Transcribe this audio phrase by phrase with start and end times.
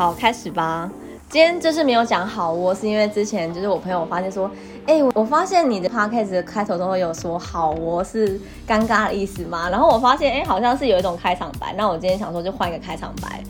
[0.00, 0.90] 好，开始吧。
[1.28, 4.50] 今天就是没有讲好窝，是因为之前就是我朋友发现说，
[4.86, 9.68] 哎、欸，我发现你的 podcast 开头都会有说好窝是尴尬的意思吗？
[9.68, 11.74] 然后我发现，哎、欸，好像是有一种开场白。
[11.76, 13.44] 那我今天想说，就换一个开场白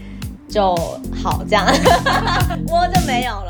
[0.49, 0.75] 就
[1.23, 1.65] 好，这样
[2.67, 3.47] 窝就没有了。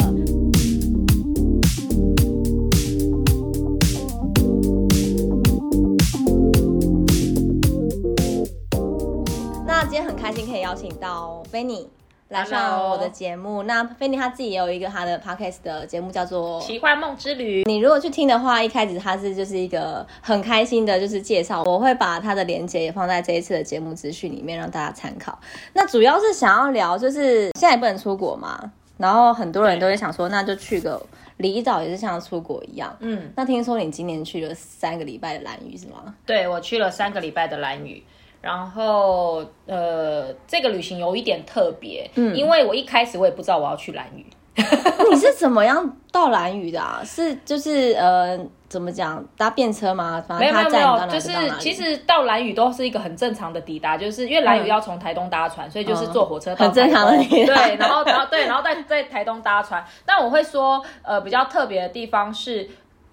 [9.67, 11.89] 那今天很开心可以邀请到菲尼。
[12.31, 13.65] 来上我的节目。
[13.65, 17.65] 那菲尼他自己也有一个他的 podcast 的节目，叫做《奇幻梦之旅》。
[17.67, 21.65] 你如果去听的话，一开始他是就是一个很开心的，就是介绍。
[21.65, 25.37] 我会把他的连接也放在这一次的节目资讯里面，让大家参考。
[25.73, 31.05] 那主要是想要聊，就是现在也不能出国嘛，然后很多人都会想说，那就去个
[31.39, 32.97] 离岛，也是像出国一样。
[33.01, 36.15] 嗯，那听说你今年去了三个礼拜的蓝屿是吗？
[36.25, 38.01] 对，我去了三个礼拜的蓝屿。
[38.41, 44.25] 然后，呃，这个旅行有一点特别，嗯，因为我一开始我也不知道我要去兰屿。
[45.11, 47.01] 你是怎么样到兰屿的啊？
[47.05, 50.23] 是就是呃，怎么讲搭便车吗？
[50.39, 56.67] 没有没有没有，就是其实到兰屿都是一个很正常的抵达，就是因为兰屿要从台东搭船，嗯、所以就是坐火车到。
[56.67, 57.55] 很正常的抵达。
[57.55, 59.83] 对，然后然后对，然后在在台东搭船。
[60.05, 62.69] 但我会说，呃，比较特别的地方是。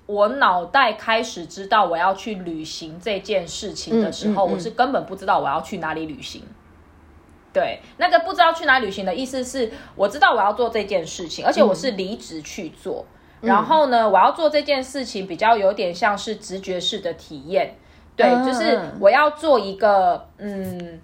[0.08, 6.42] 我脑袋开始知道我要去旅行这件事情的时候，嗯嗯嗯、我是根本不知道我要去哪里旅行。
[7.54, 13.06] 对，那个不知道去哪里旅行的意思是，我知道我要做这件事情，而且我是离职去做。
[13.42, 17.76] 嗯、然后呢，我要做这件事情比较有点像是直觉式的体验。
[18.16, 21.00] 对，就是我要做一个嗯。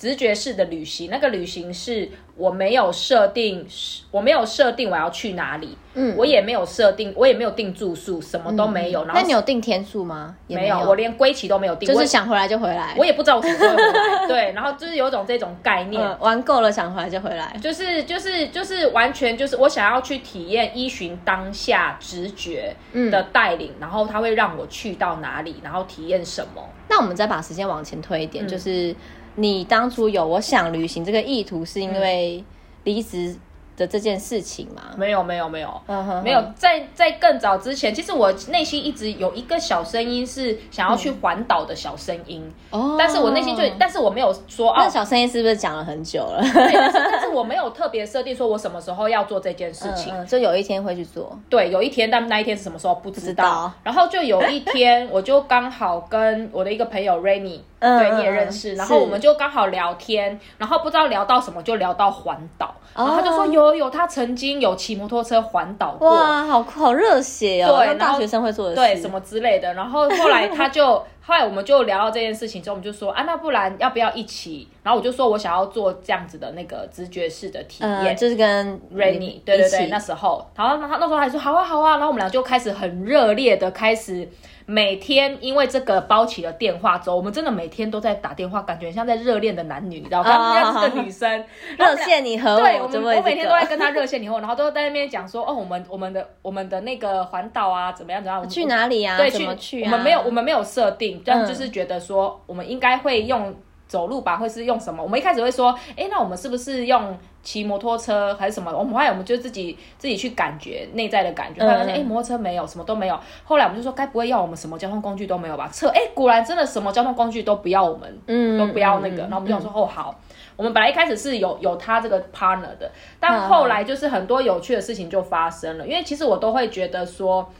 [0.00, 3.66] 直觉式的旅行，那个旅行是我没有设定，
[4.10, 9.04] 我没有设定我要去哪里，嗯，我也没有设定，我也没有订住宿，什么都没有。
[9.04, 10.34] 嗯、然后那你有定天数吗？
[10.46, 12.94] 也没有，我连归期都没有定，就是想回来就回来。
[12.96, 22.74] 我也不知道我什么时候回来， 对，然后就是有种这种概念，嗯、玩够了想回来就回来，就是就是就是完全就是我想要去体验依循当下直觉
[23.10, 26.66] 的带领，嗯、然后它会让我去到哪里，然后体验什么。
[26.88, 28.96] 那我们再把时间往前推一点，嗯、就是。
[29.40, 32.44] 你当初有我想旅行这个意图，是因为
[32.84, 33.34] 离职
[33.80, 34.82] 的这件事情吗？
[34.94, 35.80] 没有，没有，没有，
[36.22, 36.44] 没有。
[36.54, 42.46] 在在更早之前，其实我内心一直有一个小声音是想要去环岛的小声音。
[42.68, 44.84] 哦，但是我内心就，但是我没有说啊。
[44.84, 46.42] 那小声音是不是讲了很久了？
[46.42, 51.34] 对，但是我没有特别设定说我什么时候要做这件事情，就有一天会去做。
[51.48, 53.72] 对，有一天，但那一天是什么时候不知道。
[53.82, 63.69] 然后就有一天， 我就刚好跟我的一个朋友 Rainy，对，你也认识，然后我们就刚好聊天，然后不知道聊到什么，就聊到环岛，然后他就说有。
[63.74, 67.78] 有他曾经有骑摩托车环岛过，哇，好好热血哦！
[67.78, 69.74] 对，大学生会做的事，对，什么之类的。
[69.74, 70.86] 然后后来他就，
[71.22, 74.68] 后来我们就聊到这件事情之后，我们就说啊，那不然要不要一起？
[74.82, 84.28] 然后我就说我想要做这样子的那个直觉式的体验，呃、就是跟 Rainy，对对对，那时候，然后他那时候还说好啊好啊，然后我们俩就开始很热烈的开始。
[84.66, 90.54] 每天因为这个包起了电话之后，我们真的每天都在打电话，感觉像在热恋的男女，你知道吗？
[90.54, 91.44] 人家是个女生，
[91.78, 99.16] 热线你和我，对，我我每天都在跟她热线你和我， 然后都在那边讲说，哦，我们我们的我们的那个环岛啊，怎么样怎么样，去哪里啊？
[99.16, 99.82] 对，怎么去？
[99.84, 103.54] 我们没有我们没有设定，但就是觉得说，我们应该会用
[103.86, 105.02] 走路吧，或是用什么？
[105.02, 107.18] 我们一开始会说，哎，那我们是不是用？
[107.42, 108.70] 骑摩托车还是什么？
[108.70, 113.18] 我们后来我们就自己自己去感觉内在的感觉，发现哎，摩托车没有，什么都没有。
[113.44, 115.68] 后来我们就说，该不会要我们什么交通工具都没有吧？
[115.72, 119.22] 车哎，果然真的什么交通工具都不要我们，嗯，都不要那个。
[119.22, 120.20] 然后我们就说哦好，
[120.56, 125.86] 我们本来一开始是有有他这个 partner 的，但后来就是很多有趣的事情就发生了。
[125.86, 127.50] 因为其实我都会觉得说，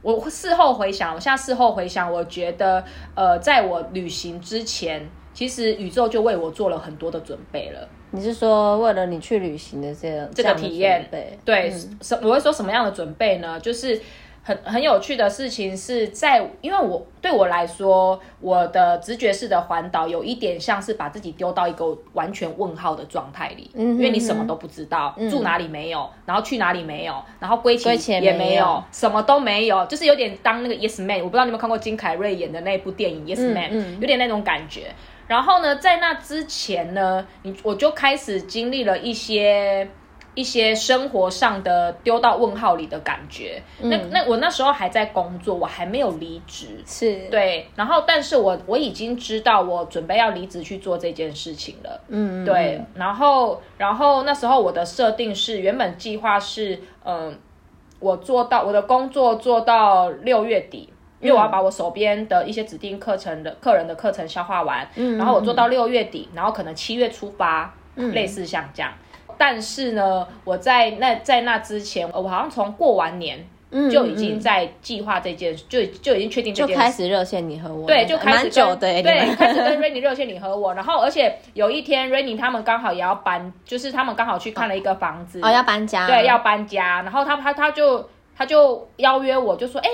[0.00, 2.82] 我事后回想，我现在事后回想，我觉得
[3.14, 7.86] 呃，在我旅行之前，其实宇宙就为我做了很多的准备了。
[8.12, 11.06] 你是说为了你去旅行的这样这个体验？
[11.44, 13.58] 对，什、嗯、我会说什么样的准备呢？
[13.58, 14.00] 就是
[14.44, 27.88] 很很有趣的事情是在，因为我对我来说，我的直觉式的环岛有一点像是把自己丢到一个完全问号的状态里，嗯哼哼，因为你什么都不知道，嗯、住哪里没有，然后去哪里没有，然后归期
[28.20, 34.92] 也没有，什么都没有，就是有点当那个 Yes Man，我不知道你有没有看过金凯瑞演的那部电影 Yes Man，嗯嗯，有点那种感觉。
[35.28, 39.88] 然后呢，在那之前呢，你我就开始经历了一些
[40.34, 43.62] 一些生活上的丢到问号里的感觉。
[43.80, 47.66] 嗯、那那我那时候还在工作，我还没有离职，是对。
[47.76, 52.00] 然后，但是我我已经知道我准备要离职去做这件事情了。
[52.08, 52.80] 嗯，对。
[52.94, 57.34] 然后，然后那时候我的设定是，原本计划是，嗯、呃，
[58.00, 60.88] 我做到我的工作做到六月底。
[61.20, 68.92] 因为我要把我手边的一些指定课程的客人的课程消化完，嗯，然后我做到六月底，然后可能七月出发，嗯，类似像这样。
[69.36, 73.46] 但是呢，我在那在那之前，我好像从过完年。
[73.90, 88.06] 就已经在计划这件事，就就已经确定这件事，就开始热线你和我，对，就开始蛮久的，对，开始跟 Rainy 热线你和我，然后而且有一天 Rainy 他们刚好也要搬，就是他们刚好去看了一个房子，哦，要搬家，对，要搬家，然后他他他就
[88.36, 89.88] 他就邀约我，就说，哎。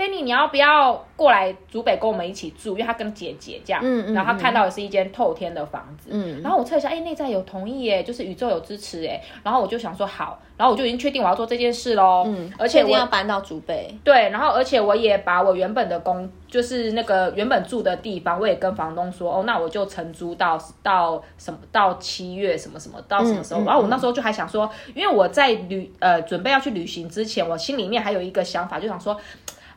[0.00, 2.70] Benny，你要不要过来竹北跟我们一起住？
[2.70, 29.14] 因为他跟姐姐这样，嗯嗯、然后他看到的是一间透天的房子，嗯，然后我测一下，哎，内在有同意耶，就是宇宙有支持哎，然后我就想说好，然后我就已经确定我要做这件事喽，嗯，而且我要搬到竹北，对，然后而且我也把我原本的工，就是那个原本住的地方，我也跟房东说，哦，那我就承租到到什么到七月什么什么到什么时候，嗯嗯、然后我那时候就还想说，因为我在旅呃准备要去旅行之前，我心里面还有一个想法，就想说。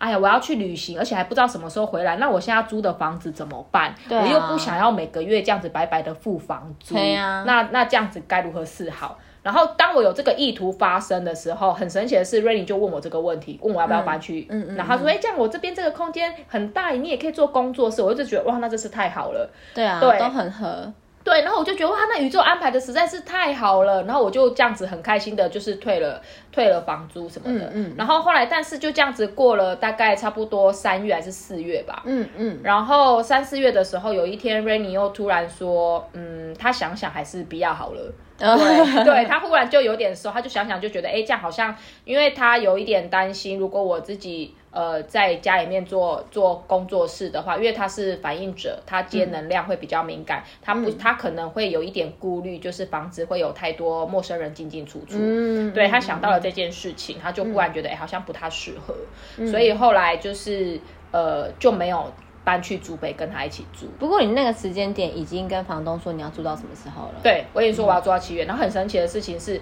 [0.04, 2.18] 哎呀，我要去旅行，而且还不知道什么时候回来。
[2.18, 3.96] 那我现在租的房子怎么办？
[4.10, 6.96] 对啊，我又不想要每个月这样子白白的付房租。
[6.96, 9.18] 对啊，那那这样子该如何是好？
[9.42, 14.46] 然后当我有这个意图发生的时候，很神奇的是，Rainy 就问我这个问题，问我要不要搬去。
[14.50, 14.76] 嗯嗯。
[14.76, 19.50] 然后他说：“哎、嗯，这样我这边这个空间很大，你也可以做工作室。”我就觉得哇，那真是太好了。
[19.74, 20.92] 对啊，对，都很合。
[21.24, 26.22] 对，然后我就觉得哇，那宇宙安排的实在是太好了，然后我就这样子很开心的，就是退了
[26.52, 38.14] 退了房租什么的，嗯，嗯，然后后来但是就这样子过了大概差不多三月还是四月吧，嗯嗯，然后三四月的时候，有一天 Rainy 又突然说，嗯，他想想还是比较好了。
[38.44, 41.74] 对，对他忽然就有点说，他就想想就觉得，哎，这样好像，
[42.04, 55.18] 因为他有一点担心，如果我自己呃在家里面做做工作室的话，因为他是反应者，他接能量会比较敏感，嗯、他不，他可能会有一点顾虑，就是防止会有太多陌生人进进出出。
[55.20, 58.94] 嗯，对他想到了这件事情，他就忽然觉得，哎，好像不太适合，
[59.38, 60.80] 嗯、所以后来就是
[61.12, 62.12] 呃就没有。
[62.46, 67.14] 搬去竹北跟他一起住，不过你那个时间点已经跟房东说你要住到什么时候了？
[67.24, 68.44] 对，我也说我要住到七月。
[68.44, 69.62] 嗯、然后很神奇的事情是，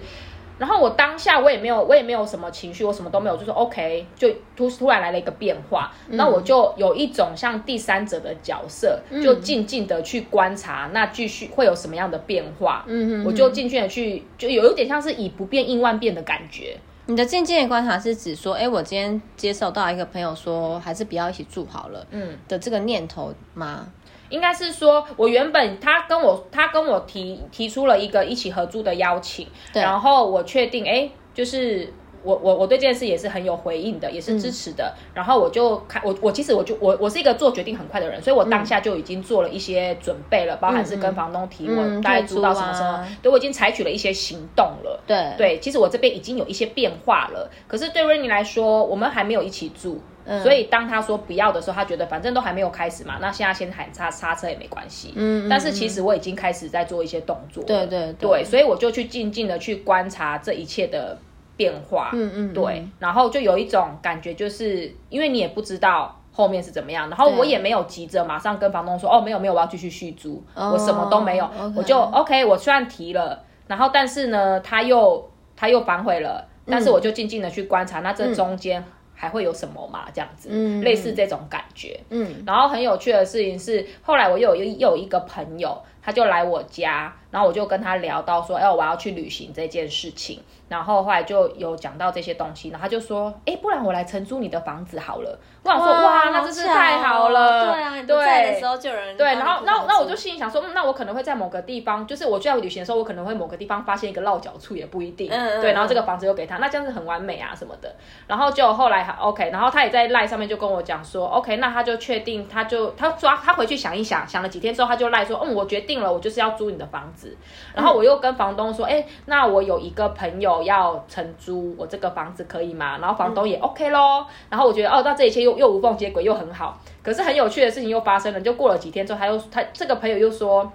[0.62, 12.84] 然后我当下我也没有，我也没有什么情绪，我什么都没有，就说 OK，就突突然来了一个变化，那、嗯、我就有一种像第三者的角色，嗯、就静静的去观察，那继续会有什么样的变化？
[12.86, 16.76] 嗯哼，哼，我就静静的去，就有一点像是以不变应万变的感觉。
[17.06, 23.88] 你的渐渐的观察是指说，哎、欸，我今天接受到一个朋友说，还是不要一起住好了，嗯，的这个念头吗？
[24.32, 31.92] 应该是说，我原本他跟我他跟我提提出了一个一起合租的邀请，对然后我确定，哎、欸，就是。
[32.24, 34.94] 我我我对这件事也是很有回应的，也是支持的。
[34.96, 45.02] 嗯、然后我就开我我其实我就我我是一个做决定很快的人，所以我当下就已经做了一些准备了，嗯、包含是跟房东提我大概租到什么时候，嗯、对我已经采取了一些行动了。
[45.04, 47.50] 对对，其实我这边已经有一些变化了。
[47.66, 55.12] 可是对 Rainy 来说，我们还没有一起住，嗯、所以当他说不要的时候，他觉得反正都还没有开始嘛，那现在先喊刹刹车也没关系。
[55.16, 57.62] 嗯，但是其实我已经开始在做一些动作。
[57.64, 61.18] 对对对，对，所以我就去静静的去观察这一切的。
[61.54, 78.82] 变化，嗯嗯，对，然后就有一种感觉，就是因为你也不知道后面是怎么样，然后我也没有急着马上跟房东说，哦，没有没有，我要继续续租，我什么都没有，我就 OK，我虽然提了，然后但是呢，他又他又反悔了，但是我就静静的去观察，那这中间
[79.22, 80.08] 还会有什么嘛？
[80.12, 80.48] 这样子，
[80.82, 90.42] 类似这种感觉，嗯，然后很有趣的事情是，后来我又有又有一个朋友，他就来我家，然后我就跟他聊到说，哎，我要去旅行这件事情。
[90.68, 97.68] 然后后来就有讲到这些东西，然后他就说：“哎，不然我来承租你的房子好了。”我想说：“哇，哇那真是太好了。
[97.68, 99.34] 哦”对啊，对，在的时候就有人对。
[99.34, 105.30] 然后，那那我就心里想说：“嗯，那我可能会在某个地方，就是我去要旅行的时候，我可能会某个地方发现一个落脚处，也不一定。
[105.30, 107.94] 嗯”对，然后这个房子又给他，那这样子很完美啊什么的。
[108.26, 117.36] 然后就后来 OK，然后他也在赖上面就跟我讲说：“OK，那他就确定，他就他抓他回去想一想，想了几天之后，他就赖说：‘嗯，我决定了，我就是要租你的房子。’
[117.74, 122.98] 然后我又跟房东说：‘哎，那我有一个朋友要承。’租我这个房子可以吗？
[122.98, 124.24] 然后房东也 OK 咯。
[124.48, 126.78] 然后我觉得哦，那这一切又又无缝接轨，又很好。
[127.02, 130.70] 可是很有趣的事情又发生了，就过了几天之后，他又他这个朋友又说，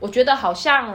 [0.00, 0.94] 我觉得好像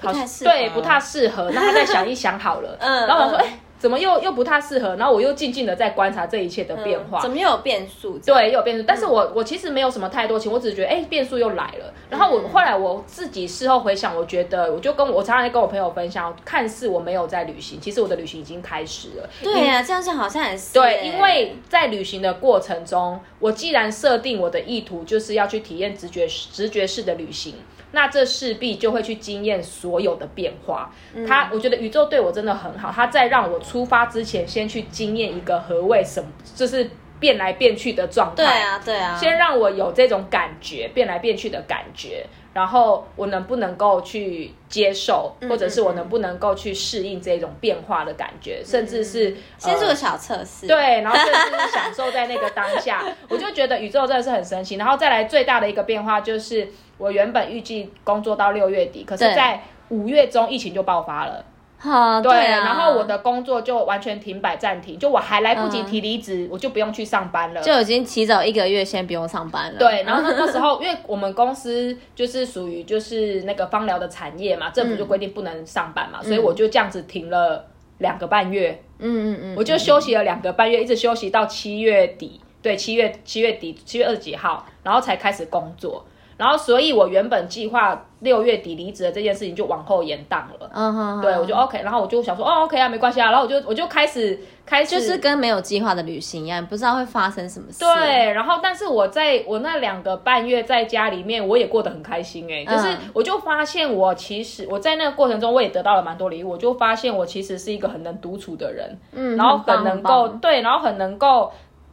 [0.00, 1.50] 好像对不太适合。
[1.52, 3.44] 那他再想一想好了， 嗯，然后我说哎。
[3.44, 4.94] 欸怎么又又不太适合？
[4.94, 7.18] 然后我又静静的在观察这一切的变化。
[7.18, 8.16] 嗯、怎么又有变数？
[8.20, 8.84] 对，又有变数。
[8.86, 11.92] 但是我我其实没有什么太多情，我只是觉得，哎，变数又来了。
[12.08, 19.28] 然后我后来我自己事后回想，我觉得，我就跟我常常跟我朋友分享，看似我没有在旅行，其实我的旅行已经开始了。
[19.42, 20.72] 对呀、啊，这样子好像也是。
[20.72, 27.56] 对，因为在旅行的过程中，我既然设定我的意图就是要去体验直觉直觉式的旅行。
[27.92, 30.92] 那这势必就会去经验所有的变化。
[31.26, 32.90] 他，我觉得宇宙对我真的很好。
[32.90, 36.90] 他在让我出发之前，先去经验一个何谓什么，就是
[37.22, 38.42] 变来变去的状态。
[38.42, 39.16] 对啊，对啊。
[39.16, 42.26] 先让我有这种感觉，变来变去的感觉。
[42.52, 54.74] 然后我能不能够去接受，或者是我能不能够去适应这种变化的感觉，嗯、甚至是、先做个小测试，对，然后甚至是享受在那个当下， 我就觉得宇宙真的是很神奇。
[54.74, 61.42] 然后再来最大的一个变化就是，我原本预计工作到六月底，可是在五月中疫情就爆发了。
[61.82, 69.78] 好，对，对啊，然后我的工作就完全停摆暂停，就我还来不及提离职，嗯，我就不用去上班了，就已经提早一个月先不用上班了。
[69.80, 77.66] 对，然后那时候因为我们公司就是属于就是那个芳疗的产业嘛，政府就规定不能上班嘛，嗯，所以我就这样子停了
[77.98, 78.80] 两个半月。
[79.00, 86.06] 嗯嗯嗯，我就休息了两个半月，一直休息到七月底，对，七月七月底七月二十几号，然后才开始工作。
[86.42, 90.68] 然后，所以我原本计划六月底离职的这件事情就往后延档了。
[90.72, 91.80] 嗯哼，对，我就 OK。
[91.82, 93.30] 然后我就想说，哦，OK 啊，没关系啊。
[93.30, 97.78] 然后我就我就开始开始，就是跟没有计划的旅行一样，不知道会发生什么事。
[97.78, 102.66] 对，然后但是我在我那两个半月在家里面，我也过得很开心哎、欸。
[102.66, 106.50] 就是我就发现我其实我在那个过程中，我也得到了蛮多礼物。
[106.50, 111.52] 我就发现我其实是一个很能独处的人，嗯，然后很能够对，然后很能够。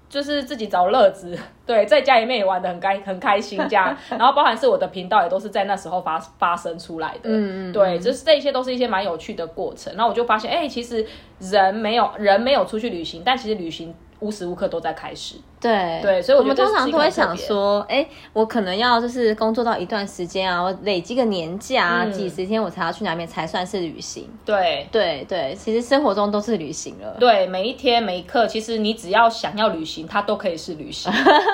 [0.10, 11.06] 就是自己找乐子， 对，在家里面也玩得很开很开心这样， 然后包含是我的频道也都是在那时候发发生出来的，嗯嗯，对，就是这一些都是一些蛮有趣的过程，然后我就发现，哎、欸，其实
[11.40, 13.96] 人没有人没有出去旅行，但其实旅行。
[14.22, 24.30] 无时无刻都在开始，对对，所以我，我们通常都会想说，哎、欸，我可能要就是工作到一段时间啊，我累积个年假啊、嗯，几十天我才要去哪边才算是旅行。
[24.46, 27.18] 对对对，其实生活中都是旅行了。
[27.20, 31.12] 对，每一天每一刻，其实你只要想要旅行，它都可以是旅行。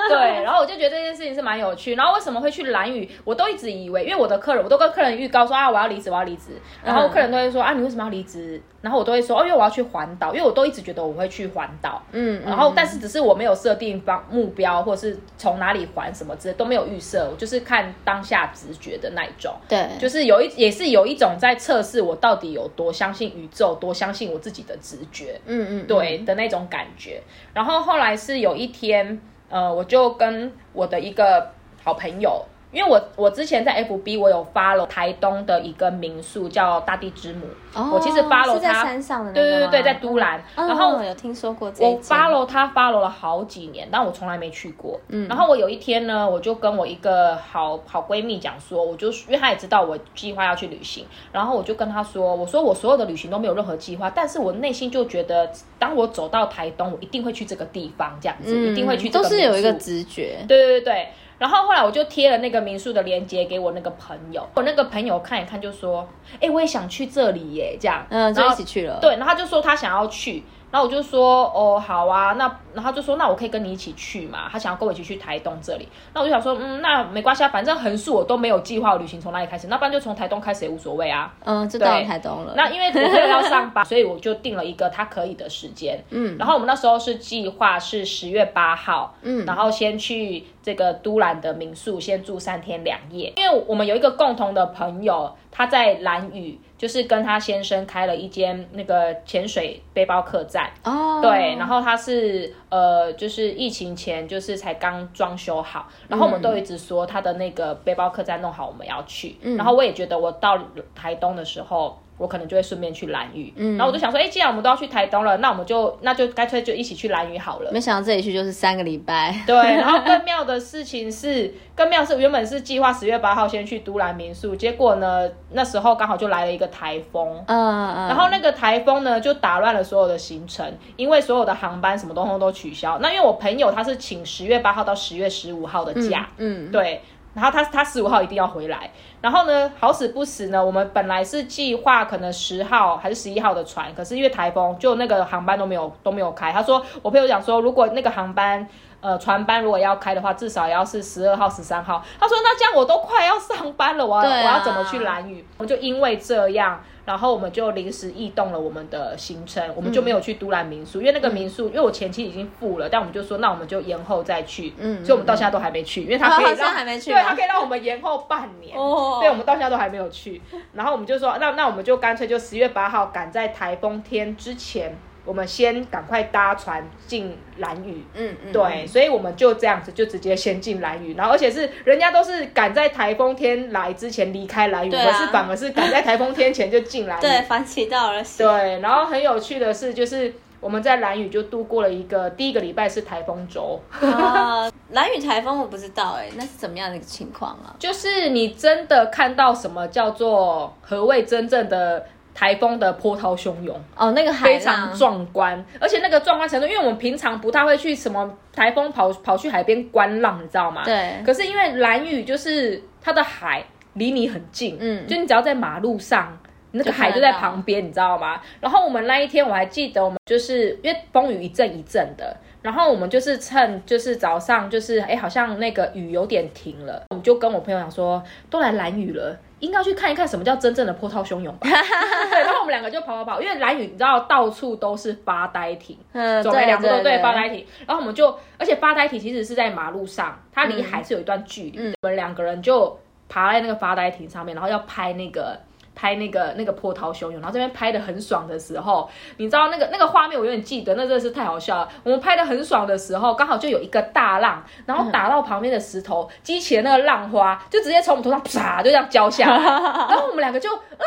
[0.08, 1.94] 对，然后我就觉得这件事情是蛮有趣。
[1.96, 3.08] 然后为什么会去蓝屿？
[3.24, 6.52] 我都一直以为，因为我的客人，我都跟客人预告说啊，我要离职，我要离职。
[6.84, 8.62] 然后客人都会说啊，你为什么要离职？
[8.82, 27.22] 然后我都会说哦，因为我要去环岛，因为我都一直觉得我会去环岛，嗯，然后但是只是我没有设定方目标，或是从哪里还什么之类都没有预设，我就是看当下直觉的那一种，对，就是有一也是有一种在测试我到底有多相信宇宙，多相信我自己的直觉，嗯嗯，对的那种感觉。
[27.54, 31.50] 然后后来是有一天，呃，我就跟我的一个
[31.82, 32.44] 好朋友。
[32.76, 45.00] 因为我我之前在 FB 我有 follow 台东的一个民宿叫大地之母，哦、我其实 follow 他在山上的，对对对对，在都兰、哦，然后有听说过这我 follow 他 follow 了好几年，但我从来没去过。
[45.08, 61.08] 嗯，然后我有一天呢，我就跟我一个好好闺蜜讲说，我就因为她也知道我计划要去旅行，然后我就跟她说，我说我所有的旅行都没有任何计划，但是我内心就觉得，当我走到台东，我一定会去这个地方，这样子、嗯、一定会去这个都是有一个直觉，对对对对。
[61.38, 66.08] 然后后来我就贴了那个民宿的链接给我那个朋友，我那个朋友看一看就说
[66.40, 68.98] ：“哎，我也想去这里耶。”这样，嗯，就一起去了。
[69.00, 70.42] 对，然后他就说他想要去。
[70.70, 74.48] 然后我就说哦好啊，那然后就说那我可以跟你一起去嘛？
[74.50, 81.32] 他想要跟我一起去台东这里，那我就想说嗯，那没关系啊，反正横竖我都没有计划旅行从哪里开始，那不然就从台东开始也无所谓啊。
[81.44, 82.52] 嗯，就到台东了。
[82.56, 86.02] 那因为我要上班，所以我就定了一个他可以的时间。
[86.10, 96.58] 嗯，然后我们那时候是计划是十月八号，嗯，然后先去这个都兰的民宿先住三天两夜，因为我们有一个共同的朋友，他在兰屿。
[96.78, 100.70] 就是跟他先生开了一间那个潜水背包客栈。
[100.84, 110.58] 哦，对，然后他是呃，就是疫情前就是才刚装修好，然后我们都一直说他的那个背包客栈弄好我们要去，嗯，然后我也觉得我到
[110.94, 111.98] 台东的时候。
[112.18, 117.70] 我可能就会顺便去兰屿，嗯，然后我就想说，哎、欸，既然我们都要去台东了，那我们就那就干脆就一起去兰屿好了。
[117.70, 119.34] 没想到这里去就是三个礼拜。
[119.46, 132.98] 对，然后更妙的事情是，更妙是原本是计划十月八号先去都兰民宿，结果呢，那时候刚好就来了一个台风，嗯嗯，然后那个台风呢就打乱了所有的行程，因为所有的航班什么东西都取消。
[133.00, 137.02] 那因为我朋友他是请十月八号到十月十五号的假，嗯，嗯对。
[137.34, 138.90] 然后他他十五号一定要回来，
[139.26, 146.52] 然后呢，好死不死呢，我们本来是计划可能十号还是十一号的船，可是因为台风，就那个航班都没有都没有开。
[146.52, 148.64] 他说，我朋友讲说，如果那个航班
[149.00, 152.02] 呃船班如果要开的话，至少也要是十二号、十三号。
[152.18, 155.44] 他说，那这样我都快要上班了，我要、啊、我要怎么去兰屿？
[155.58, 156.80] 我就因为这样。
[157.04, 174.98] 然后我们就临时异动了我们的行程，我们就没有去都兰民宿，嗯、因为那个民宿，因为我前期已经付了，但我们就说那我们就延后再去，嗯，所以我们到现在都还没去，因为他可以让，对，他可以让我们延后半年，哦，对，我们到现在都还没有去，然后我们就说那那我们就干脆就十月八号赶在台风天之前。
[175.26, 188.46] 我们先赶快搭船进兰屿，嗯嗯，对，所以我们就这样子，就直接先进兰屿，然后而且是人家都是赶在台风天来之前离开兰屿，我、啊、是反而是赶在台风天前就进来，对，反其道而行。
[188.46, 193.80] 对，然后很有趣的是，就是我们在兰屿就度过了一个第一个礼拜是台风周。
[194.00, 197.74] 啊， 兰屿台风我不知道哎、欸，那是怎么样的一个情况啊？
[197.78, 202.06] 就是你真的看到什么叫做何谓真正的
[202.36, 210.82] 台风的波涛汹涌哦，那个海非常壮观，而且那个壮观程度，因为我们平常不太会去什么台风跑跑去海边观浪，你知道吗？
[210.84, 211.14] 对。
[211.24, 213.64] 可是因为蓝雨就是它的海
[213.94, 216.38] 离你很近，嗯，就你只要在马路上。
[216.72, 218.38] 那个海就在旁边，你知道吗？
[218.60, 231.68] 然后我们那一天我还记得，我们就是因为风雨一阵一阵的，然后我们就是趁就是早上就是哎，好像那个雨有点停了，我们就跟我朋友讲说，都来蓝雨了，应该要去看一看什么叫真正的波涛汹涌吧。
[232.30, 242.98] 对，然后我们两个就跑跑跑，因为蓝雨你知道到处都是发呆亭，嗯，走没两个都对发呆亭，然后我们就而且发呆亭其实是在马路上，它离海是有一段距离，嗯，我们两个人就
[243.28, 245.58] 爬在那个发呆亭上面，然后要拍那个。
[245.96, 251.88] 拍那个那个波涛汹涌，然后这边拍的很爽的时候，你知道那个那个画面我有点记得，那真的是太好笑了。
[252.04, 261.04] 我们拍的很爽的时候，刚好就有一个大浪，然后打到旁边的石头，激起了那个浪花，就直接从我们头上啪就这样浇下来， 然后我们两个就啊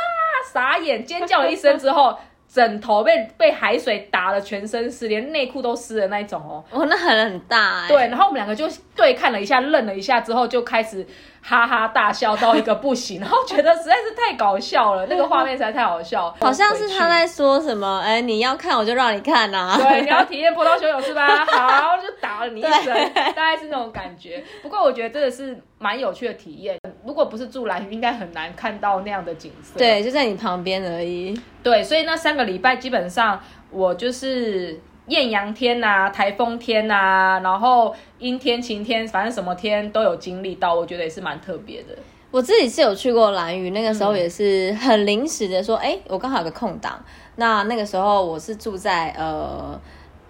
[0.52, 2.18] 傻眼，尖叫了一声之后，
[2.52, 6.64] 枕头被被海水打了，全身湿，连内裤都湿的那一种哦。
[6.72, 7.88] 哦，那很很大哎。
[7.88, 8.68] 对，然后我们两个就
[9.00, 11.08] 对看了一下，愣了一下之后，就开始。
[11.42, 16.30] 哈哈大笑到一个不行，然后觉得实在是太搞笑了，那个画面实在太好笑。
[16.42, 19.78] 好像是他在说什么，哎，你要看我就让你看呐、啊。
[19.78, 21.46] 对，你要体验波涛汹涌是吧？
[21.46, 22.94] 好，就打了你一声，
[23.34, 24.44] 大概是那种感觉。
[24.62, 26.78] 不过我觉得真的是蛮有趣的体验。
[27.06, 29.80] 如果不是住蓝屿，应该很难看到那样的景色。
[29.80, 31.40] 对，就在你旁边而已。
[31.64, 33.42] 对，所以那三个礼拜基本上
[33.72, 34.82] 我就是。
[35.10, 41.96] 艳阳天呐、啊，台风天呐、啊，然后阴天、晴天，反正什么天都有经历到，我觉得也是蛮特别的。
[42.32, 47.04] 我自己是有去过兰屿，那个时候也是很临时的说，哎、嗯，我刚好有个空档。
[47.38, 49.80] 那那个时候我是住在呃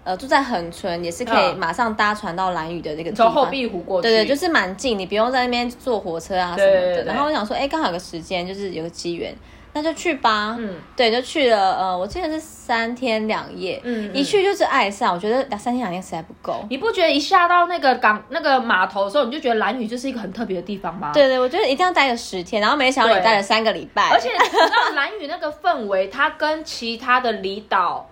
[0.04, 3.26] 呃住在恒春，也是可以马上搭船到兰屿的那个地方。
[3.26, 7.04] 从后壁湖过去，对对，就是蛮近，你不用在那边坐火车啊什么的。
[7.04, 9.34] 然后我想说，哎，刚好有个时间，就是有个机缘。
[9.72, 16.64] 那就去吧，嗯，对，就去了，呃，我记得是三天两夜，嗯，一去就是爱上，我觉得两三天两夜实在不够。
[16.68, 21.12] 你不觉得一下到那个港那个码头的时候，你就觉得兰屿就是一个很特别的地方吗？
[21.14, 28.10] 对对，我觉得一定要待个十天，然后没想到你待了三个礼拜，而且你知道兰屿那个氛围，它跟其他的离岛，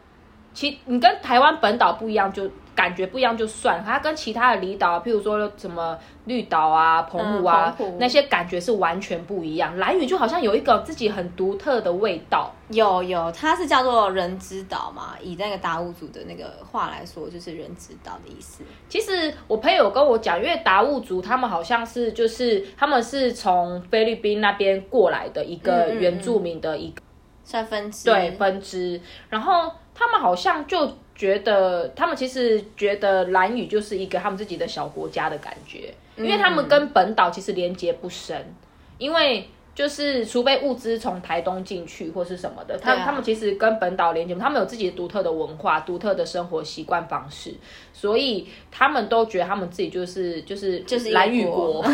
[0.55, 2.49] 其你跟台湾本岛不一样，就。
[2.79, 9.77] 感觉不一样就算，它跟其他的离岛，譬如说什么绿岛啊、澎湖啊，那些感觉是完全不一样。
[9.79, 12.53] 兰屿就好像有一个自己很独特的味道。
[12.69, 18.63] 有有，它是叫做人之岛嘛，以那个达悟族的那个话来说，就是人之岛的意思。
[18.89, 27.03] 其实我朋友跟我讲，因为达悟族他们好像是就是他们是从菲律宾那边过来的一个原住民的一个
[27.43, 30.89] 算分支，对分支，然后他们好像就。
[31.19, 38.55] 觉得他们其实觉得兰屿就是一个他们自己的小国家的感觉，因为他们跟本岛其实连接不深，
[38.99, 47.53] 因为就是除非物资从台东进去或是什么的，他他们其实跟本岛连接，他们有自己独特的文化、独特的生活习惯方式，
[47.93, 51.85] 所以他们都觉得他们自己就是就是就是兰屿国。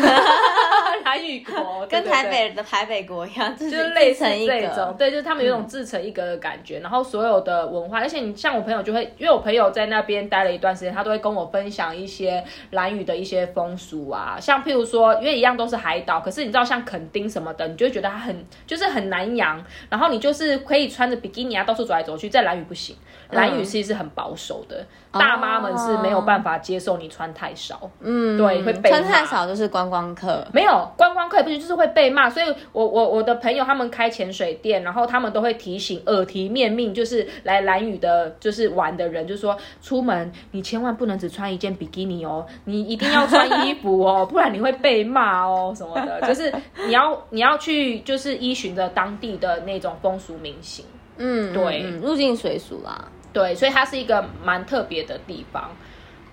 [1.03, 6.79] 台语国 跟台北的台北国一样，就是类似这种，对，就是他们有种自成一格的感觉。
[6.79, 22.95] 嗯、然后所有的文化，而且你像我朋友就会，因为我朋友在那边待了一段时间，他都会跟我分享一些兰屿的一些风俗啊，像譬如说，因为一样都是海岛，可是你知道像垦丁什么的，你就会觉得它很就是很南洋，然后你就是可以穿着比基尼啊到处走来走去，在兰屿不行，
[23.31, 30.84] 兰屿其实是很保守的，嗯、大妈们是没有办法接受你穿太少，嗯，对，会被穿太少就是观光客，没有。
[30.97, 46.53] 观光客也不行，就是会被骂，所以我我我的朋友他们开潜水店，然后他们都会提醒耳提面命，就是来蓝屿的，就是玩的人，就是说出门你千万不能只穿一件比基尼哦，你一定要穿衣服哦， 不然你会被骂哦什么的，就是
[46.85, 50.85] 你要 你要去就是依循着当地的那种风俗民情，
[51.17, 55.69] 嗯，对，嗯，入境随俗啦，对，所以它是一个蛮特别的地方。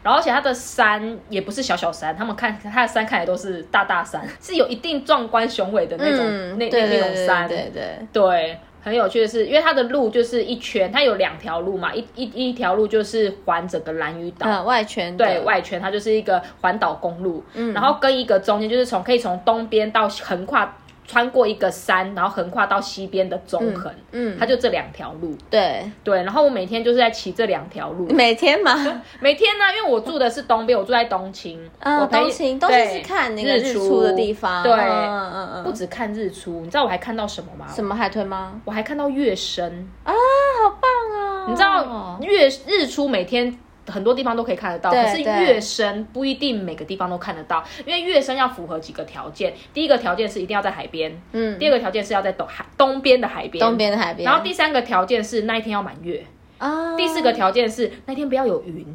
[0.03, 7.49] 然后，而且它的山也不是小小山，他们看它的山看起来都是大大山， 是有一定壮观雄伟的那种，嗯、那那那种山。
[7.49, 20.77] 对对对，对，很有趣的是，因为它的路就是一圈，它有两条路嘛，一一一条路就是环整个兰屿岛，嗯，外圈，对外圈，它就是一个环岛公路，嗯，然后跟一个中间就是从可以从东边到横跨。
[21.13, 26.23] 穿过一个山，然后横跨到西边的中横，嗯，嗯，它就这两条路，对对。
[26.23, 28.73] 然后我每天就是在骑这两条路，每天吗？
[29.21, 37.67] 每天呢、啊，因为我住的是东边，我住在东青，嗯，我东青，东青是看那个日出的地方，对，嗯嗯嗯，不止看日出，你知道我还看到什么吗？
[37.71, 38.59] 什么海豚吗？
[38.65, 41.45] 我还看到月升啊，好棒啊！
[41.45, 43.55] 哦，你知道月日出每天
[43.87, 49.55] 很多地方都可以看得到，可是月升不一定每个地方都看得到，因为月升要符合几个条件。
[49.75, 56.25] 第一个条件是一定要在海边，嗯，第二个条件是要在东海东边的海边，东边的海边，然后第三个条件是那一天要满月
[56.59, 58.87] 啊，第四个条件是那天不要有云。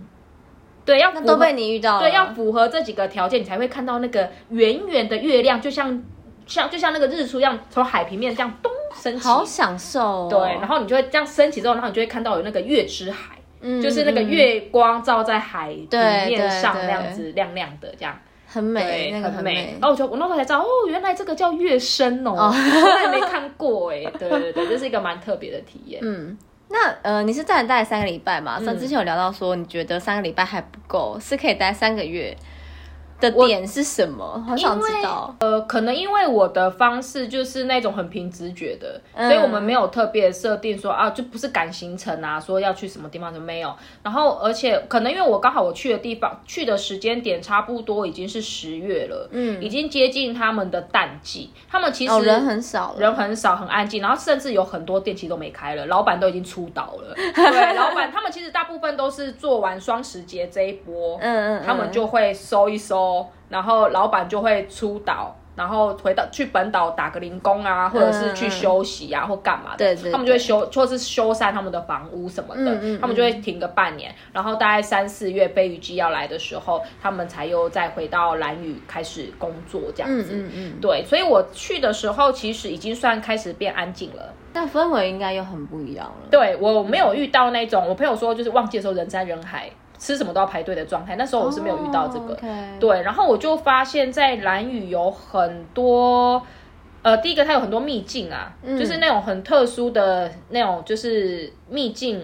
[0.86, 2.00] 对，要都被你遇到了。
[2.00, 6.02] 对，要符合这几个条件，你才会看到那个圆圆的月亮，就像
[6.46, 9.28] 像就像那个日出一样，从海平面这样咚升起。
[9.28, 10.28] 好享受哦。
[10.32, 15.90] 对，然后你就会这样升起之后，然后你就会看到有那个月之海，嗯，就是那个月光照在海平
[16.28, 18.18] 面上那样子亮亮的，这样
[18.48, 19.76] 很美，那个很美。
[19.80, 24.04] 然后我就我那时候才知道，哦，原来这个叫月升哦，我从来没看过 哎。
[24.20, 26.00] 对对对，这是一个蛮特别的体验。
[26.04, 26.38] 嗯。
[26.70, 28.60] 那呃，你是在待三个礼拜嘛？
[28.62, 32.36] 像之前有聊到说，你觉得三个礼拜还不够，是可以待三个月。
[33.20, 34.44] 的点是什么？
[34.48, 35.36] 好想知道。
[35.40, 43.74] 呃，可能因为我的方式就是那种很凭直觉的，嗯、所以我们没有特别设定说啊，就不是赶行程啊，说要去什么地方就没有。
[44.04, 57.14] 然后，而且可能因为我刚好我去的地方去的时间点差不多已经是十月了，嗯，已经接近他们的淡季，他们其实、哦、人很少，人很少，很安静，然后甚至有很多店其实都没开了，老板都已经出岛了。
[57.34, 63.07] 对，老板他们其实大部分都是做完双十节这一波，嗯嗯，嗯，他们就会收一收。
[63.50, 69.78] 然后老板就会出岛，然后回到去本岛打个零工啊，或者是去休息啊，嗯、或干嘛的。
[69.78, 72.72] 对，对，对，他们就会修，或是修缮他们的房屋什么的。
[72.76, 80.32] 嗯嗯、他们就会停个半年，然后大概三四月飞鱼季要来的时候，他们才又再回到蓝屿开始工作这样子。
[80.34, 84.34] 嗯嗯，嗯对，所以我去的时候其实已经算开始变安静了。
[84.54, 86.28] 但氛围应该又很不一样了。
[86.32, 89.70] 对，我没有遇到那种，我朋友说就是旺季的时候人山人海。
[89.98, 92.28] 吃什么都要排队的状态，那时候我是没有遇到这个。
[92.28, 92.80] Oh, okay.
[92.80, 96.42] 对，然后我就发现，在蓝雨有很多，
[97.02, 102.22] 呃，第一个它有很多秘境啊，嗯、就是那种很特殊的那种，就是秘境，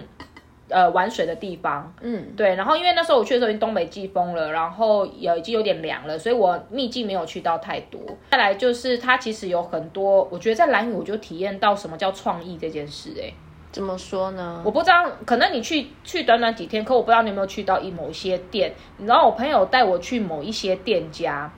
[0.70, 1.94] 呃，玩水的地方。
[2.02, 2.56] 嗯，对。
[2.56, 8.00] 然后因为那时候我去的时候已经东北季风了，然后也已经有点凉了，所以我秘境没有去到太多。
[8.32, 13.34] 再来就是它其实有很多，我觉得在蓝雨我就体验到什么叫创意这件事、欸，哎。
[13.74, 14.62] 怎么说呢？
[14.64, 18.74] 我不知道，可能你去去短短几天，可我不知道你有没有去到一某一些店。
[19.00, 21.52] 然后我朋友带我去某一些店家，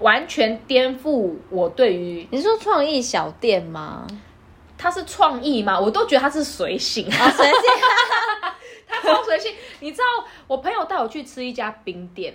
[0.00, 4.04] 完全颠覆我对于你说创意小店吗？
[4.76, 5.78] 它是创意吗？
[5.78, 7.54] 我都觉得它是随性啊，随性，
[8.88, 9.54] 它超随性。
[9.78, 10.04] 你知道，
[10.48, 12.34] 我朋友带我去吃一家冰店，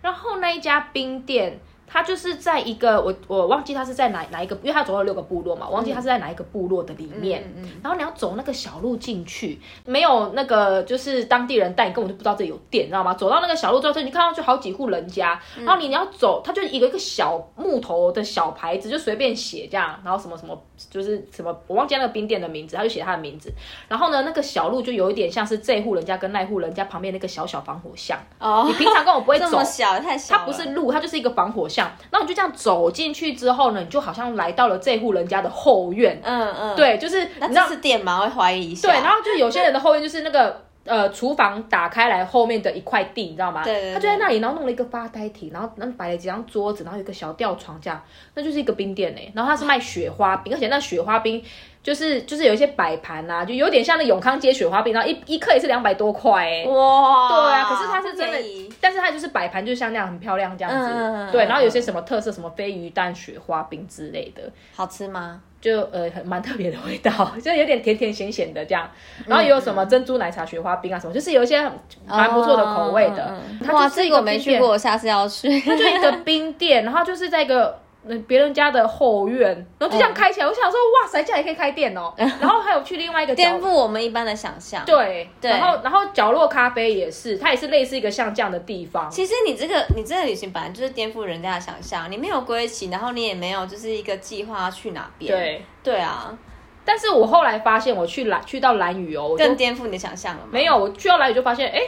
[0.00, 1.60] 然后那一家冰店。
[1.86, 7.42] 他就是在一个我我忘记他是在哪哪一个，因为他走了六个部落嘛，我忘记他是在哪一个部落的里面。
[7.56, 13.14] 嗯嗯、然后你要走那个小路进去，没有那个就是当地人带，你根本就不知道这里有店，你知道吗？
[13.14, 23.52] 走到那个小路之后，你看到就好几户人家，然后你你要走，他就一个一个小木头的小牌子，就随便写这样，然后什么什么就是什么我忘记那个冰店的名字，他就写他的名字。
[23.88, 28.18] 然后呢，那个小路就有一点像是这户人家跟那户人家旁边那个小小防火巷。
[28.38, 31.73] 哦，你平常根本不会走， 这么小太小，它不是路，它就是一个防火巷。
[32.10, 36.20] 那你就这样走进去之后呢，你就好像来到了这户人家的后院。
[36.22, 38.20] 嗯嗯，对，就是那这是店吗？
[38.20, 38.88] 会怀疑一下。
[38.88, 43.64] 对，然后就有些人的后院就是那个呃厨房打开来后面的一块地，你知道吗？
[43.64, 43.94] 对，对，对。
[43.94, 48.02] 他就在那里，然后弄了一个发呆亭，然后然后摆了几张桌子，然后有一个小吊床，这样，
[48.34, 49.30] 那就是一个冰店哎。
[49.34, 51.42] 然后他是卖雪花冰，而且那雪花冰。
[51.84, 58.38] 就是就是有一些摆盘呐，就有点像那永康街雪花冰，然后一一克也是两百多块哎，哇，对啊，可是它是真的，
[58.80, 65.42] 但是它就是摆盘，就像那样很漂亮这样子，嗯、对，然后有些什么特色，什么飞鱼蛋雪花冰之类的，好吃吗？
[65.60, 67.10] 就呃很蛮特别的味道，
[67.42, 68.90] 就有点甜甜咸咸的这样，
[69.26, 71.60] 然后也有什么珍珠奶茶雪花冰啊什么，就是有一些
[72.06, 73.26] 蛮不错的口味的。
[73.28, 75.60] 嗯嗯嗯、它就是一个没去过，我下次要去。
[75.60, 77.83] 它就一个冰店，然后就是在一个。
[78.06, 82.12] 那别人家的后院，然后就这样开起来，嗯、我想说，哇塞，这样也可以开店哦。
[82.16, 84.84] 然后还有去另外一个颠覆我们一般的想象。
[84.84, 85.50] 对，对。
[85.50, 89.10] 然后，然后角落咖啡也是，它也是类似一个像这样的地方。
[89.10, 95.32] 其实你这个，你这个旅行本来就是颠覆人家的想象，你没有归期，然后你也没有就是一个计划去哪边。
[95.32, 96.36] 对，对啊。
[96.84, 100.48] 但是我后来发现，我去兰去到兰屿哦，更颠覆你的想象了吗？
[100.52, 101.80] 没有，我去到兰屿就发现，哎。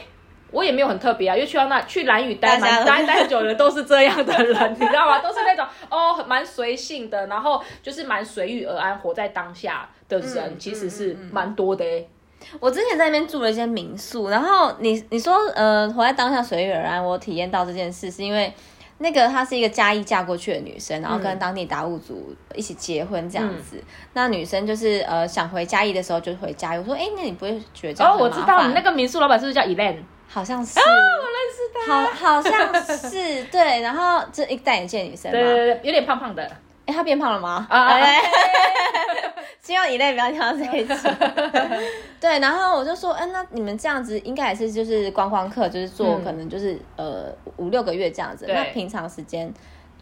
[0.56, 5.18] 我也没有很特别啊，因为去到那去蓝屿待蛮 待待久的都是这样的人， 你知道吗？
[5.18, 12.08] 都是那种哦蛮随性的，然后就是蛮随遇而安，活在当下的人，嗯、其实是蛮多的、欸。
[12.60, 18.52] 我之前在那边住了一些民宿，然后你你说呃活在当下随遇而安，我体验到这件事是因为
[18.98, 23.76] 那个她是一个嘉义嫁过去的女生，然后跟当地达悟族一起结婚这样子。
[23.78, 28.04] 嗯、那女生就是呃想回嘉义的时候就回嘉义，我说哎、欸、那你不会觉得？
[28.04, 30.02] 哦，我知道你那个民宿老板是不是叫 Elaine？
[30.28, 36.42] 好像是，哦，我认识他，好，好像是，对，然后这一个戴眼镜的女生，对对对，有点胖胖的，
[36.84, 37.66] 哎，她变胖了吗？
[37.70, 37.98] 啊，
[39.62, 41.08] 希望以内不要听到这一次。
[42.20, 48.46] 对，然后我就说，嗯，那你们这样子应该也是就是观光客，就是做可能就是、嗯、呃五六个月这样子。
[48.48, 49.52] 那平常时间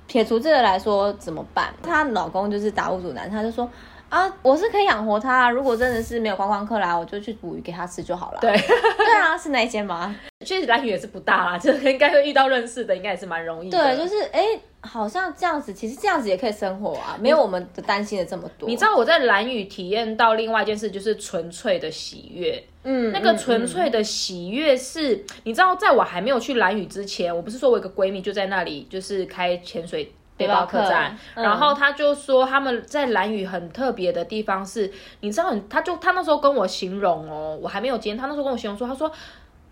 [0.07, 1.73] 撇除这个来说怎么办？
[1.83, 3.69] 她老公就是达悟族男，他就说。
[4.15, 5.51] 啊，我是可以养活他。
[5.51, 8.39] 如果真的是没有观光客来，我就去捕鱼给它吃就好了。
[8.41, 8.53] 对，
[8.97, 10.15] 对啊， 是那一间吗？
[10.47, 13.77] 其实蓝屿也是不大啦， 就应该会遇到认识的，应该也是蛮容易的。
[13.77, 18.69] 对，就是哎、欸，好像这样子，其实这样子也可以生活啊，没有我们的担心的这么多。
[18.69, 22.63] 你知道我在蓝屿体验到另外一件事，就是纯粹的喜悦。
[22.85, 30.13] 嗯，那个纯粹的喜悦是、嗯嗯，你知道，在我还没有去蓝屿之前，我不是说我有个闺蜜就在那里，就是开潜水。
[30.37, 39.11] 背包客栈、嗯，然后他就说他们在蓝屿很特别的地方是，你知道，他就他那时候跟我形容哦，我还没有见，他那时候跟我形容说，他说。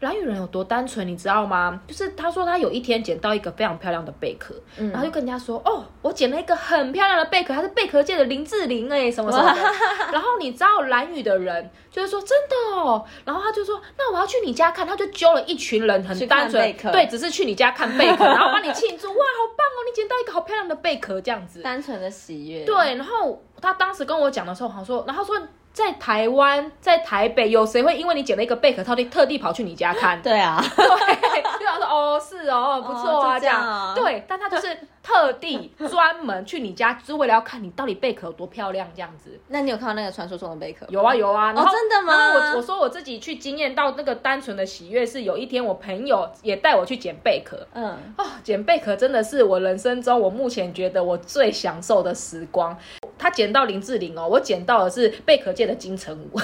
[0.02, 1.80] 兰屿人有多单纯，你知道吗？
[1.86, 9.60] 就是他说他有一天捡到一个非常漂亮的贝壳、嗯，然后就跟人家说：“哦，我捡了一个很漂亮的贝壳，它是贝壳界的林志玲哎，什么什么的。”
[10.12, 22.64] 然后你知道蓝雨的人就是说真的哦，然后他就说：“那我要去你家看。”他就揪了一群人，很单纯，对，只是去你家看贝壳，然后帮你庆祝，哇，好棒哦，你捡到一个好漂亮的贝壳，这样子，单纯的喜悦。
[22.64, 25.40] 对，然后他当时跟我讲的时候，好像说，然后说。
[25.72, 30.20] 在台湾，在台北，有谁会因为你捡了一个贝壳，套地特地跑去你家看？
[30.20, 31.42] 对啊， 对，
[31.74, 33.92] 就想说哦，是哦，不错啊，哦、这样，这样、哦。
[33.94, 39.38] 对，但他就是特地专门去你家，就是为了要看你到底贝壳有多漂亮，这样子。
[39.48, 40.86] 那你有看到那个传说中的贝壳？
[40.88, 41.52] 有啊，有啊。
[41.52, 42.32] 然后、哦、真的吗？
[42.34, 47.66] 我我说我自己去经验到那个单纯的喜悦，是有一天我朋友也带我去捡贝壳。
[47.74, 52.76] 嗯，哦，捡贝壳真的是我人生中我目前觉得我最享受的时光。
[53.18, 56.38] 他捡到林志玲哦，我捡到的是贝壳界的金城武。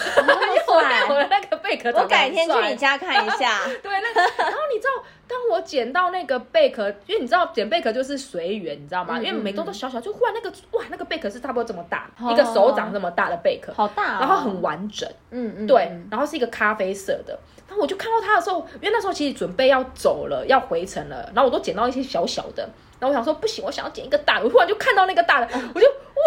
[1.09, 3.64] 我的那个贝壳，我改天去你家看一下。
[3.83, 5.18] 对，那个，然后你知道，当
[5.51, 9.19] 我捡到那个贝壳，因为你知道捡贝壳就是随缘，你知道吗？
[9.19, 15.09] 嗯、因为每个都小小，就忽然那个哇，那个贝壳是差不多这么大，哦、一个手掌这么大的贝壳，好大、哦，然后很完整。
[15.31, 17.39] 嗯嗯，对，然后是一个咖啡色的。
[17.67, 22.69] 然后我就看到它的时候，因为那时候其实准备要走了，要回程了，然后我都捡到一些小小的。
[22.99, 24.45] 然后我想说不行，我想要捡一个大的。
[24.45, 26.25] 我忽然就看到那个大的，我就哇，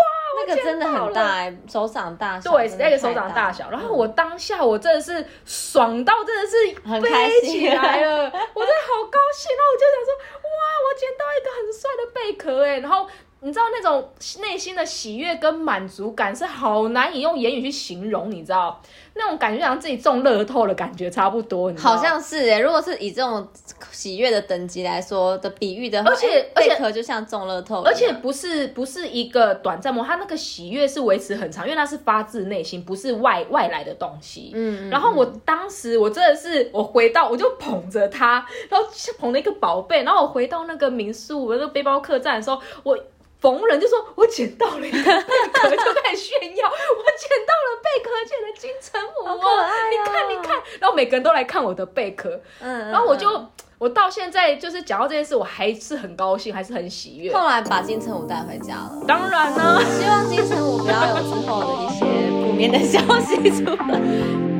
[0.47, 2.51] 那个真的很大哎、欸，手掌大小。
[2.51, 3.69] 对，那个手掌大小。
[3.69, 9.51] 然后我当下我真的是爽到真的是飞起来了，我真的好高兴。
[9.55, 13.07] 然后我就想说哇，我捡到一个很帅的贝壳哎，然后。
[13.43, 18.79] 你知道那种内心的喜悦跟满足感是好难以用言语去形容，你知道
[19.13, 21.71] 那种感觉，像自己中乐透的感觉差不多。
[21.77, 23.45] 好像是哎，如果是以这种
[23.91, 30.03] 喜悦的等级来说的比喻的话，而且贝壳就像中乐透，而且不是不是一个短暂吗？
[30.07, 34.51] 它那个喜悦是维持很长，因为它是发自内心，不是外外来的东西。
[34.55, 38.87] 嗯，然后我当时我真的是我回到我就捧着它，然后
[39.19, 42.97] 捧了一个宝贝，然后我回到那个民宿我那个背包客栈的时候，我。
[43.41, 46.67] 逢人就说：“我捡到了一个贝壳，就开始炫耀。
[46.69, 49.67] 我捡到了贝壳界的金城武哦，哦！
[49.89, 50.61] 你看，你看。
[50.79, 53.47] 然后每个人都来看我的贝壳，嗯，然后我就，
[53.79, 57.33] 我到现在就是讲到这件事，我还是很高兴，还是很喜悦。
[57.33, 64.50] 后来把金城武带回家了，当然呢，希望金城武不要有之后的一些负面的消息出来。